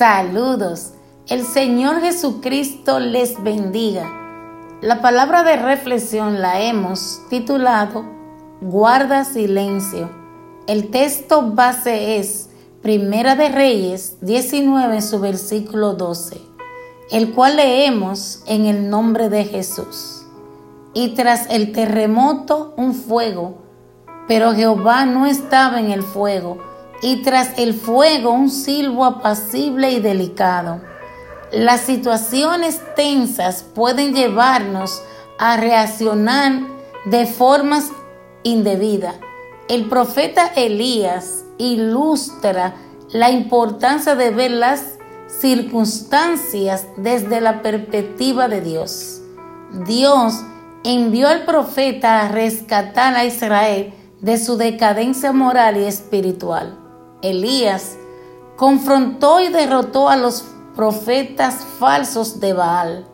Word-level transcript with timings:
Saludos. 0.00 0.94
El 1.28 1.44
Señor 1.44 2.00
Jesucristo 2.00 3.00
les 3.00 3.42
bendiga. 3.42 4.10
La 4.80 5.02
palabra 5.02 5.42
de 5.42 5.56
reflexión 5.56 6.40
la 6.40 6.58
hemos 6.62 7.20
titulado 7.28 8.06
Guarda 8.62 9.24
silencio. 9.24 10.08
El 10.66 10.88
texto 10.88 11.50
base 11.50 12.16
es 12.16 12.48
Primera 12.80 13.36
de 13.36 13.50
Reyes 13.50 14.16
19, 14.22 15.02
su 15.02 15.20
versículo 15.20 15.92
12, 15.92 16.40
el 17.10 17.34
cual 17.34 17.56
leemos 17.56 18.42
en 18.46 18.64
el 18.64 18.88
nombre 18.88 19.28
de 19.28 19.44
Jesús. 19.44 20.24
Y 20.94 21.10
tras 21.10 21.46
el 21.50 21.72
terremoto 21.72 22.72
un 22.78 22.94
fuego, 22.94 23.58
pero 24.26 24.54
Jehová 24.54 25.04
no 25.04 25.26
estaba 25.26 25.78
en 25.78 25.90
el 25.90 26.02
fuego 26.02 26.69
y 27.02 27.22
tras 27.22 27.58
el 27.58 27.74
fuego 27.74 28.30
un 28.30 28.50
silbo 28.50 29.04
apacible 29.04 29.90
y 29.92 30.00
delicado. 30.00 30.80
Las 31.52 31.80
situaciones 31.80 32.80
tensas 32.94 33.62
pueden 33.62 34.14
llevarnos 34.14 35.02
a 35.38 35.56
reaccionar 35.56 36.60
de 37.06 37.26
formas 37.26 37.90
indebidas. 38.42 39.16
El 39.68 39.88
profeta 39.88 40.46
Elías 40.54 41.44
ilustra 41.58 42.74
la 43.12 43.30
importancia 43.30 44.14
de 44.14 44.30
ver 44.30 44.50
las 44.50 44.98
circunstancias 45.28 46.86
desde 46.96 47.40
la 47.40 47.62
perspectiva 47.62 48.48
de 48.48 48.60
Dios. 48.60 49.20
Dios 49.86 50.34
envió 50.84 51.28
al 51.28 51.44
profeta 51.44 52.20
a 52.20 52.28
rescatar 52.28 53.14
a 53.14 53.24
Israel 53.24 53.92
de 54.20 54.38
su 54.38 54.56
decadencia 54.56 55.32
moral 55.32 55.76
y 55.76 55.84
espiritual. 55.84 56.79
Elías 57.22 57.96
confrontó 58.56 59.40
y 59.40 59.48
derrotó 59.48 60.08
a 60.08 60.16
los 60.16 60.44
profetas 60.74 61.64
falsos 61.78 62.40
de 62.40 62.52
Baal, 62.52 63.06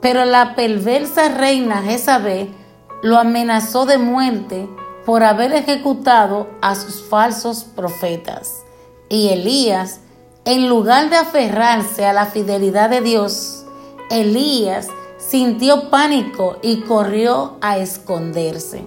pero 0.00 0.24
la 0.24 0.54
perversa 0.54 1.28
reina 1.28 1.82
Jezabel 1.82 2.54
lo 3.02 3.18
amenazó 3.18 3.86
de 3.86 3.98
muerte 3.98 4.68
por 5.04 5.24
haber 5.24 5.52
ejecutado 5.52 6.48
a 6.60 6.74
sus 6.74 7.02
falsos 7.02 7.64
profetas. 7.64 8.62
Y 9.08 9.28
Elías, 9.28 10.00
en 10.44 10.68
lugar 10.68 11.10
de 11.10 11.16
aferrarse 11.16 12.06
a 12.06 12.12
la 12.12 12.26
fidelidad 12.26 12.90
de 12.90 13.00
Dios, 13.00 13.64
Elías 14.10 14.88
sintió 15.18 15.90
pánico 15.90 16.56
y 16.62 16.82
corrió 16.82 17.56
a 17.60 17.78
esconderse. 17.78 18.84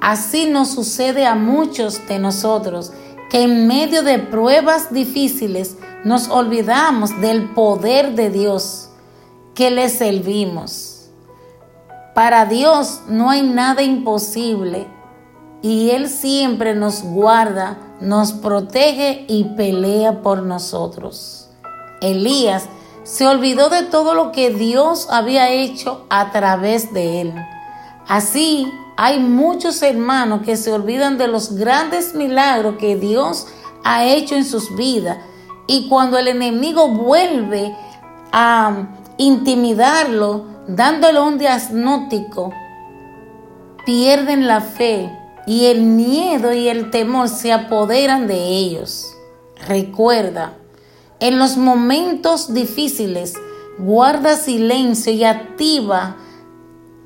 Así 0.00 0.46
nos 0.46 0.70
sucede 0.70 1.26
a 1.26 1.34
muchos 1.34 2.06
de 2.08 2.18
nosotros 2.18 2.92
que 3.32 3.44
en 3.44 3.66
medio 3.66 4.02
de 4.02 4.18
pruebas 4.18 4.92
difíciles 4.92 5.78
nos 6.04 6.28
olvidamos 6.28 7.18
del 7.22 7.48
poder 7.54 8.14
de 8.14 8.28
Dios 8.28 8.90
que 9.54 9.70
le 9.70 9.88
servimos. 9.88 11.08
Para 12.14 12.44
Dios 12.44 13.00
no 13.08 13.30
hay 13.30 13.40
nada 13.40 13.82
imposible 13.82 14.86
y 15.62 15.92
Él 15.92 16.10
siempre 16.10 16.74
nos 16.74 17.02
guarda, 17.02 17.78
nos 18.02 18.34
protege 18.34 19.24
y 19.28 19.44
pelea 19.56 20.20
por 20.20 20.42
nosotros. 20.42 21.48
Elías 22.02 22.68
se 23.02 23.26
olvidó 23.26 23.70
de 23.70 23.84
todo 23.84 24.12
lo 24.12 24.30
que 24.32 24.50
Dios 24.50 25.08
había 25.10 25.50
hecho 25.50 26.04
a 26.10 26.32
través 26.32 26.92
de 26.92 27.22
él. 27.22 27.34
Así 28.06 28.70
hay 28.96 29.18
muchos 29.18 29.82
hermanos 29.82 30.42
que 30.42 30.56
se 30.56 30.72
olvidan 30.72 31.18
de 31.18 31.28
los 31.28 31.54
grandes 31.54 32.14
milagros 32.14 32.76
que 32.78 32.96
Dios 32.96 33.46
ha 33.84 34.04
hecho 34.04 34.34
en 34.34 34.44
sus 34.44 34.74
vidas. 34.76 35.18
Y 35.66 35.88
cuando 35.88 36.18
el 36.18 36.28
enemigo 36.28 36.88
vuelve 36.88 37.74
a 38.32 38.88
intimidarlo, 39.16 40.46
dándole 40.66 41.20
un 41.20 41.38
diagnóstico, 41.38 42.52
pierden 43.84 44.46
la 44.46 44.60
fe 44.60 45.10
y 45.46 45.66
el 45.66 45.82
miedo 45.82 46.52
y 46.52 46.68
el 46.68 46.90
temor 46.90 47.28
se 47.28 47.52
apoderan 47.52 48.26
de 48.26 48.36
ellos. 48.36 49.16
Recuerda, 49.66 50.54
en 51.20 51.38
los 51.38 51.56
momentos 51.56 52.52
difíciles, 52.52 53.34
guarda 53.78 54.36
silencio 54.36 55.12
y 55.12 55.24
activa 55.24 56.16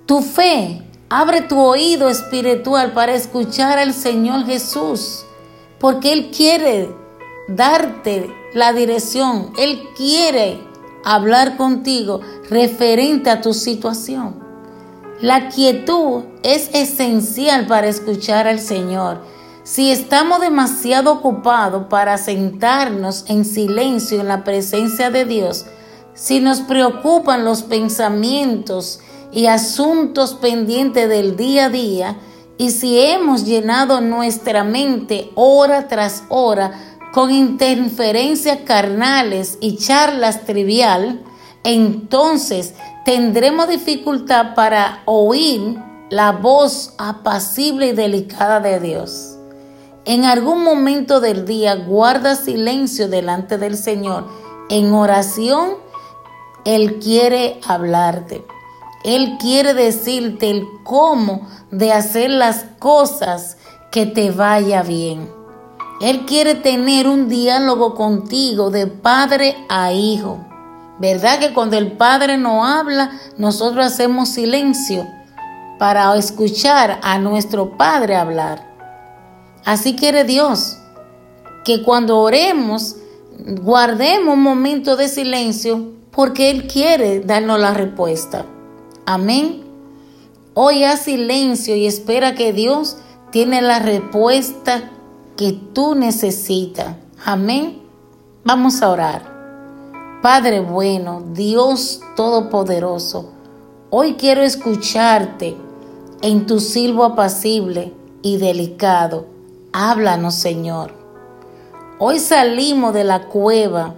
tu 0.06 0.22
fe 0.22 0.85
Abre 1.08 1.42
tu 1.42 1.60
oído 1.60 2.08
espiritual 2.08 2.92
para 2.92 3.14
escuchar 3.14 3.78
al 3.78 3.94
Señor 3.94 4.44
Jesús, 4.44 5.24
porque 5.78 6.12
Él 6.12 6.32
quiere 6.36 6.92
darte 7.46 8.28
la 8.54 8.72
dirección, 8.72 9.52
Él 9.56 9.80
quiere 9.96 10.58
hablar 11.04 11.56
contigo 11.56 12.22
referente 12.50 13.30
a 13.30 13.40
tu 13.40 13.54
situación. 13.54 14.42
La 15.20 15.48
quietud 15.48 16.24
es 16.42 16.70
esencial 16.74 17.68
para 17.68 17.86
escuchar 17.86 18.48
al 18.48 18.58
Señor. 18.58 19.20
Si 19.62 19.92
estamos 19.92 20.40
demasiado 20.40 21.12
ocupados 21.12 21.86
para 21.88 22.18
sentarnos 22.18 23.24
en 23.28 23.44
silencio 23.44 24.20
en 24.20 24.26
la 24.26 24.42
presencia 24.42 25.10
de 25.10 25.24
Dios, 25.24 25.66
si 26.14 26.40
nos 26.40 26.62
preocupan 26.62 27.44
los 27.44 27.62
pensamientos 27.62 29.00
y 29.36 29.48
asuntos 29.48 30.32
pendientes 30.32 31.10
del 31.10 31.36
día 31.36 31.66
a 31.66 31.68
día, 31.68 32.16
y 32.56 32.70
si 32.70 32.98
hemos 32.98 33.44
llenado 33.44 34.00
nuestra 34.00 34.64
mente 34.64 35.30
hora 35.34 35.88
tras 35.88 36.24
hora 36.30 36.72
con 37.12 37.30
interferencias 37.30 38.60
carnales 38.64 39.58
y 39.60 39.76
charlas 39.76 40.46
trivial, 40.46 41.22
entonces 41.64 42.72
tendremos 43.04 43.68
dificultad 43.68 44.54
para 44.54 45.02
oír 45.04 45.82
la 46.08 46.32
voz 46.32 46.94
apacible 46.96 47.88
y 47.88 47.92
delicada 47.92 48.60
de 48.60 48.80
Dios. 48.80 49.36
En 50.06 50.24
algún 50.24 50.64
momento 50.64 51.20
del 51.20 51.44
día 51.44 51.74
guarda 51.74 52.36
silencio 52.36 53.06
delante 53.06 53.58
del 53.58 53.76
Señor. 53.76 54.28
En 54.70 54.94
oración, 54.94 55.74
Él 56.64 57.00
quiere 57.00 57.60
hablarte. 57.68 58.55
Él 59.06 59.38
quiere 59.38 59.72
decirte 59.72 60.50
el 60.50 60.66
cómo 60.82 61.46
de 61.70 61.92
hacer 61.92 62.28
las 62.28 62.64
cosas 62.80 63.56
que 63.92 64.04
te 64.04 64.32
vaya 64.32 64.82
bien. 64.82 65.30
Él 66.00 66.26
quiere 66.26 66.56
tener 66.56 67.06
un 67.06 67.28
diálogo 67.28 67.94
contigo 67.94 68.70
de 68.70 68.88
padre 68.88 69.56
a 69.68 69.92
hijo. 69.92 70.44
¿Verdad 70.98 71.38
que 71.38 71.54
cuando 71.54 71.78
el 71.78 71.92
padre 71.92 72.36
no 72.36 72.66
habla, 72.66 73.12
nosotros 73.38 73.86
hacemos 73.86 74.30
silencio 74.30 75.06
para 75.78 76.12
escuchar 76.16 76.98
a 77.00 77.20
nuestro 77.20 77.76
padre 77.76 78.16
hablar? 78.16 78.74
Así 79.64 79.94
quiere 79.94 80.24
Dios, 80.24 80.78
que 81.64 81.84
cuando 81.84 82.18
oremos, 82.18 82.96
guardemos 83.62 84.34
un 84.34 84.42
momento 84.42 84.96
de 84.96 85.06
silencio 85.06 85.92
porque 86.10 86.50
Él 86.50 86.66
quiere 86.66 87.20
darnos 87.20 87.60
la 87.60 87.72
respuesta. 87.72 88.46
Amén. 89.06 89.62
Hoy 90.54 90.82
haz 90.82 91.02
silencio 91.02 91.76
y 91.76 91.86
espera 91.86 92.34
que 92.34 92.52
Dios 92.52 92.96
tiene 93.30 93.62
la 93.62 93.78
respuesta 93.78 94.90
que 95.36 95.52
tú 95.52 95.94
necesitas. 95.94 96.96
Amén. 97.24 97.82
Vamos 98.44 98.82
a 98.82 98.90
orar. 98.90 99.36
Padre 100.22 100.58
bueno, 100.58 101.22
Dios 101.32 102.00
Todopoderoso, 102.16 103.30
hoy 103.90 104.14
quiero 104.14 104.42
escucharte 104.42 105.56
en 106.22 106.46
tu 106.46 106.58
silbo 106.58 107.04
apacible 107.04 107.92
y 108.22 108.38
delicado. 108.38 109.26
Háblanos, 109.72 110.34
Señor. 110.34 110.94
Hoy 112.00 112.18
salimos 112.18 112.92
de 112.92 113.04
la 113.04 113.28
cueva 113.28 113.94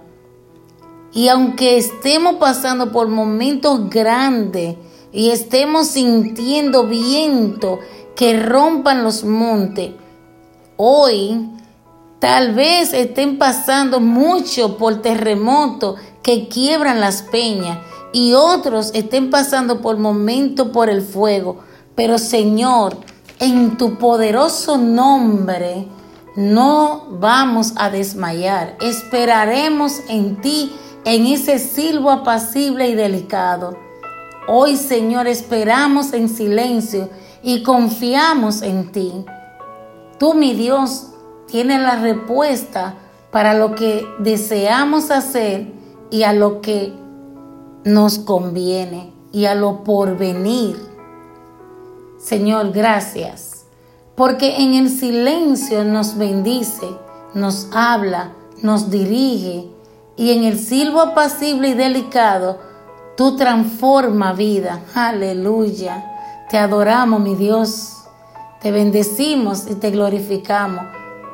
y 1.13 1.29
aunque 1.29 1.77
estemos 1.77 2.35
pasando 2.35 2.91
por 2.91 3.07
momentos 3.07 3.89
grandes, 3.89 4.75
y 5.11 5.29
estemos 5.31 5.87
sintiendo 5.87 6.87
viento 6.87 7.79
que 8.15 8.39
rompan 8.39 9.03
los 9.03 9.23
montes, 9.23 9.91
hoy 10.77 11.49
tal 12.19 12.53
vez 12.53 12.93
estén 12.93 13.37
pasando 13.37 13.99
mucho 13.99 14.77
por 14.77 15.01
terremotos 15.01 15.99
que 16.21 16.47
quiebran 16.47 16.99
las 16.99 17.23
peñas 17.23 17.79
y 18.11 18.33
otros 18.33 18.91
estén 18.93 19.29
pasando 19.29 19.81
por 19.81 19.97
momentos 19.97 20.69
por 20.69 20.89
el 20.89 21.01
fuego. 21.01 21.59
Pero 21.95 22.17
Señor, 22.17 22.97
en 23.39 23.77
tu 23.77 23.97
poderoso 23.97 24.77
nombre, 24.77 25.87
no 26.35 27.07
vamos 27.11 27.73
a 27.75 27.89
desmayar. 27.89 28.77
Esperaremos 28.81 30.01
en 30.07 30.41
ti, 30.41 30.71
en 31.05 31.25
ese 31.25 31.59
silbo 31.59 32.11
apacible 32.11 32.89
y 32.89 32.95
delicado. 32.95 33.88
Hoy, 34.51 34.77
Señor, 34.77 35.27
esperamos 35.27 36.11
en 36.11 36.27
silencio 36.27 37.07
y 37.43 37.61
confiamos 37.61 38.63
en 38.63 38.91
ti. 38.91 39.23
Tú, 40.17 40.33
mi 40.33 40.55
Dios, 40.55 41.11
tienes 41.45 41.79
la 41.79 41.97
respuesta 41.97 42.95
para 43.31 43.53
lo 43.53 43.75
que 43.75 44.07
deseamos 44.17 45.11
hacer 45.11 45.71
y 46.09 46.23
a 46.23 46.33
lo 46.33 46.61
que 46.61 46.91
nos 47.83 48.17
conviene 48.17 49.13
y 49.31 49.45
a 49.45 49.53
lo 49.53 49.83
porvenir. 49.83 50.77
Señor, 52.17 52.71
gracias, 52.71 53.67
porque 54.15 54.63
en 54.63 54.73
el 54.73 54.89
silencio 54.89 55.83
nos 55.83 56.17
bendice, 56.17 56.87
nos 57.35 57.67
habla, 57.71 58.33
nos 58.63 58.89
dirige 58.89 59.67
y 60.17 60.31
en 60.31 60.43
el 60.43 60.57
silbo 60.57 61.01
apacible 61.01 61.69
y 61.69 61.73
delicado 61.75 62.68
tú 63.19 63.35
transforma 63.35 64.31
vida. 64.31 64.81
Aleluya. 64.95 66.45
Te 66.49 66.57
adoramos, 66.57 67.19
mi 67.19 67.35
Dios. 67.35 67.97
Te 68.61 68.71
bendecimos 68.71 69.69
y 69.69 69.75
te 69.75 69.91
glorificamos. 69.91 70.85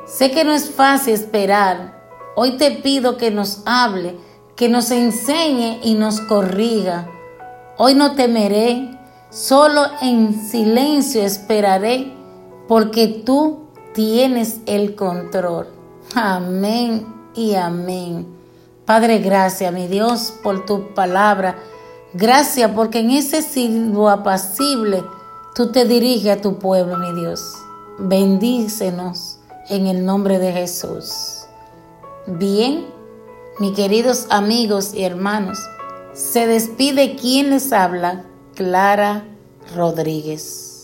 Sé 0.04 0.32
que 0.32 0.42
no 0.42 0.52
es 0.52 0.68
fácil 0.68 1.14
esperar. 1.14 1.94
Hoy 2.34 2.56
te 2.56 2.72
pido 2.72 3.16
que 3.16 3.30
nos 3.30 3.62
hable, 3.66 4.16
que 4.56 4.68
nos 4.68 4.90
enseñe 4.90 5.78
y 5.80 5.94
nos 5.94 6.20
corriga. 6.20 7.06
Hoy 7.78 7.94
no 7.94 8.16
temeré, 8.16 8.98
solo 9.30 9.82
en 10.02 10.34
silencio 10.34 11.22
esperaré, 11.22 12.12
porque 12.66 13.22
tú 13.24 13.68
tienes 13.94 14.58
el 14.66 14.96
control. 14.96 15.68
Amén 16.16 17.06
y 17.36 17.54
amén. 17.54 18.26
Padre, 18.84 19.18
gracias, 19.18 19.72
mi 19.72 19.86
Dios, 19.86 20.34
por 20.42 20.66
tu 20.66 20.92
palabra. 20.92 21.56
Gracias 22.18 22.70
porque 22.70 23.00
en 23.00 23.10
ese 23.10 23.42
silbo 23.42 24.08
apacible 24.08 25.04
tú 25.54 25.70
te 25.70 25.84
diriges 25.84 26.38
a 26.38 26.40
tu 26.40 26.58
pueblo, 26.58 26.96
mi 26.96 27.12
Dios. 27.20 27.56
Bendícenos 27.98 29.38
en 29.68 29.86
el 29.86 30.02
nombre 30.02 30.38
de 30.38 30.50
Jesús. 30.50 31.44
Bien, 32.26 32.86
mis 33.58 33.72
queridos 33.72 34.28
amigos 34.30 34.94
y 34.94 35.04
hermanos, 35.04 35.58
se 36.14 36.46
despide 36.46 37.16
quien 37.16 37.50
les 37.50 37.70
habla, 37.74 38.24
Clara 38.54 39.24
Rodríguez. 39.74 40.75